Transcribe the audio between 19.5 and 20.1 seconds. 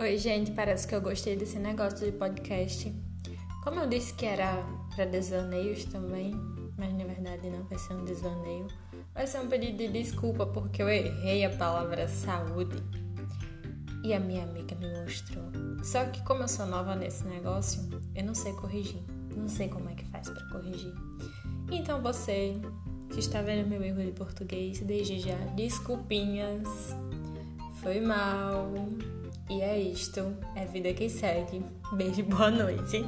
sei como é que